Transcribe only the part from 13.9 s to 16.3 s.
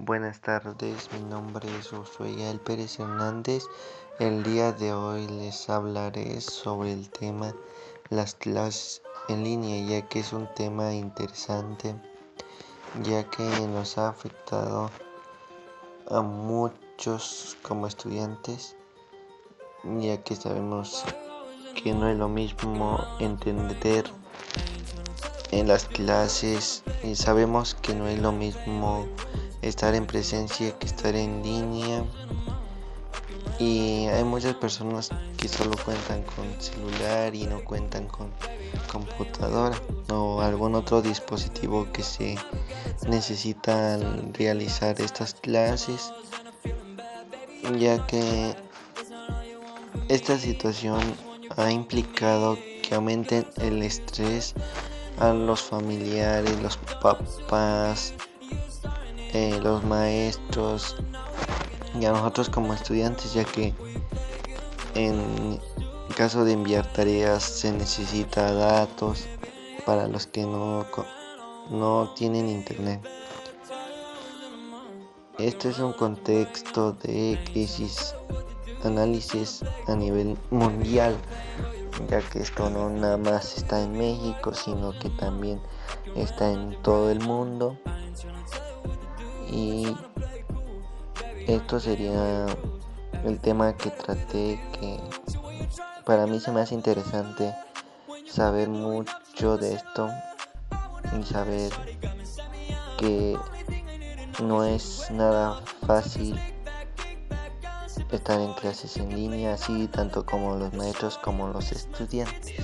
ha afectado a